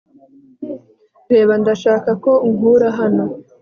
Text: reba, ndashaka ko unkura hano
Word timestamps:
reba, 1.31 1.53
ndashaka 1.61 2.09
ko 2.23 2.31
unkura 2.47 2.87
hano 2.99 3.23